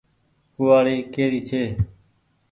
[0.55, 1.61] ڪوُوآڙي ڪيري ڇي۔